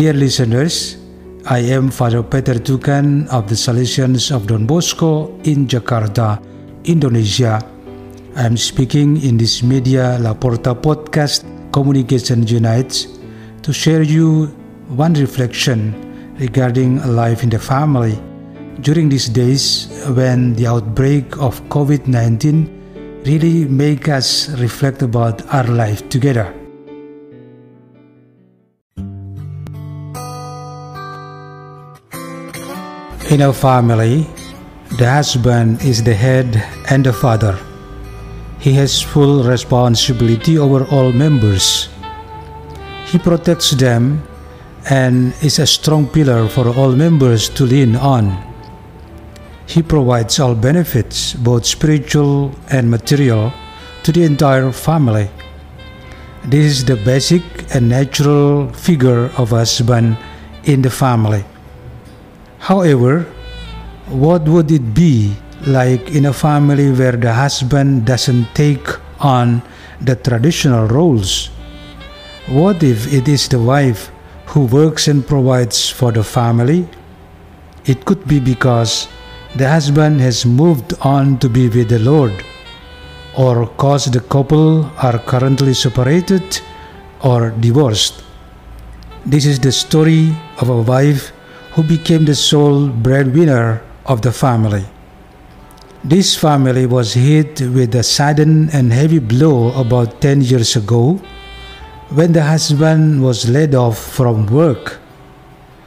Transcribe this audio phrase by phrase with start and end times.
[0.00, 0.96] Dear listeners,
[1.44, 6.40] I am Father Peter Tukan of the Salesians of Don Bosco in Jakarta,
[6.88, 7.60] Indonesia.
[8.32, 13.12] I am speaking in this Media La Porta podcast Communication Unites
[13.60, 14.48] to share you
[14.88, 15.92] one reflection
[16.40, 18.16] regarding life in the family
[18.80, 26.08] during these days when the outbreak of COVID-19 really make us reflect about our life
[26.08, 26.59] together.
[33.30, 34.26] In a family,
[34.98, 37.56] the husband is the head and the father.
[38.58, 41.88] He has full responsibility over all members.
[43.06, 44.26] He protects them
[44.90, 48.34] and is a strong pillar for all members to lean on.
[49.64, 53.52] He provides all benefits, both spiritual and material,
[54.02, 55.30] to the entire family.
[56.46, 60.18] This is the basic and natural figure of a husband
[60.64, 61.44] in the family.
[62.60, 63.26] However,
[64.08, 65.34] what would it be
[65.66, 68.86] like in a family where the husband doesn't take
[69.18, 69.62] on
[70.00, 71.48] the traditional roles?
[72.48, 74.10] What if it is the wife
[74.46, 76.86] who works and provides for the family?
[77.86, 79.08] It could be because
[79.56, 82.44] the husband has moved on to be with the Lord,
[83.36, 86.60] or cause the couple are currently separated
[87.24, 88.22] or divorced.
[89.24, 91.32] This is the story of a wife
[91.72, 94.84] who became the sole breadwinner of the family.
[96.02, 101.20] This family was hit with a sudden and heavy blow about 10 years ago
[102.10, 104.98] when the husband was laid off from work.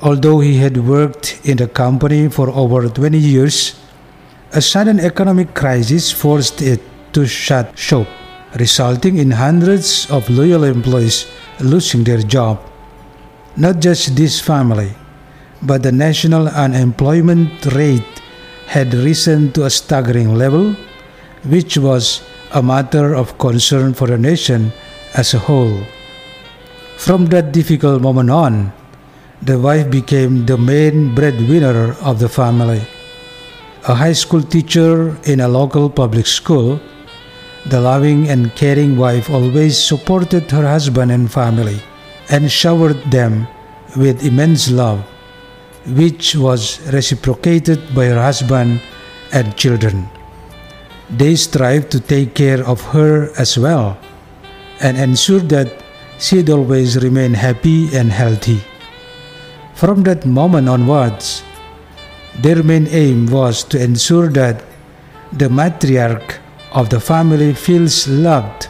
[0.00, 3.74] Although he had worked in the company for over 20 years,
[4.52, 6.80] a sudden economic crisis forced it
[7.12, 8.06] to shut shop,
[8.58, 11.26] resulting in hundreds of loyal employees
[11.60, 12.60] losing their job.
[13.56, 14.92] Not just this family,
[15.62, 18.22] but the national unemployment rate
[18.66, 20.74] had risen to a staggering level,
[21.44, 22.22] which was
[22.52, 24.72] a matter of concern for the nation
[25.14, 25.80] as a whole.
[26.96, 28.72] From that difficult moment on,
[29.42, 32.82] the wife became the main breadwinner of the family.
[33.88, 36.80] A high school teacher in a local public school,
[37.66, 41.80] the loving and caring wife always supported her husband and family
[42.30, 43.46] and showered them
[43.96, 45.04] with immense love
[45.88, 48.80] which was reciprocated by her husband
[49.32, 50.08] and children.
[51.10, 53.96] They strived to take care of her as well
[54.80, 55.72] and ensure that
[56.18, 58.60] she'd always remain happy and healthy.
[59.74, 61.44] From that moment onwards,
[62.40, 64.64] their main aim was to ensure that
[65.32, 66.38] the matriarch
[66.72, 68.68] of the family feels loved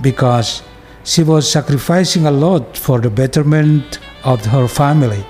[0.00, 0.62] because
[1.04, 5.24] she was sacrificing a lot for the betterment of her family.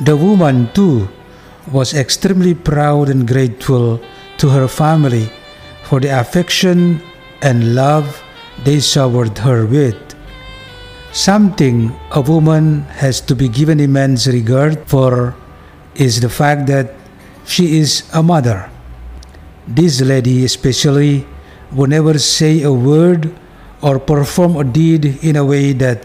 [0.00, 1.08] The woman, too,
[1.70, 4.00] was extremely proud and grateful
[4.38, 5.30] to her family
[5.84, 7.00] for the affection
[7.42, 8.22] and love
[8.64, 9.94] they showered her with.
[11.12, 15.36] Something a woman has to be given immense regard for
[15.94, 16.94] is the fact that
[17.46, 18.68] she is a mother.
[19.68, 21.24] This lady, especially,
[21.70, 23.32] would never say a word
[23.80, 26.04] or perform a deed in a way that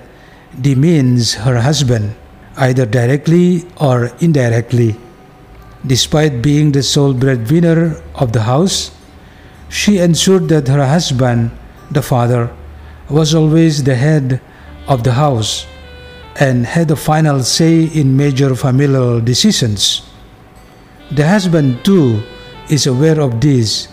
[0.62, 2.14] demeans her husband
[2.58, 4.96] either directly or indirectly.
[5.86, 8.92] Despite being the sole breadwinner of the house,
[9.70, 11.52] she ensured that her husband,
[11.92, 12.52] the father,
[13.10, 14.42] was always the head
[14.88, 15.66] of the house
[16.36, 20.02] and had the final say in major familial decisions.
[21.12, 22.22] The husband, too,
[22.70, 23.88] is aware of this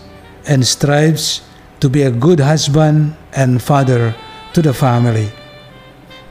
[0.45, 1.41] and strives
[1.79, 4.15] to be a good husband and father
[4.53, 5.29] to the family.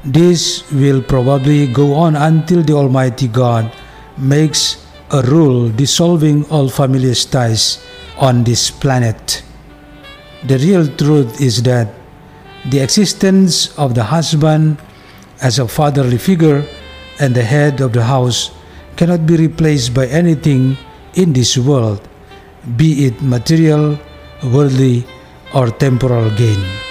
[0.06, 3.74] This will probably go on until the Almighty God
[4.16, 7.82] makes a rule dissolving all family ties
[8.16, 9.42] on this planet.
[10.46, 11.90] The real truth is that
[12.70, 14.78] the existence of the husband
[15.42, 16.62] as a fatherly figure
[17.18, 18.52] and the head of the house
[18.94, 20.76] cannot be replaced by anything
[21.14, 21.98] in this world,
[22.76, 23.98] be it material,
[24.44, 25.04] worldly,
[25.52, 26.85] or temporal gain.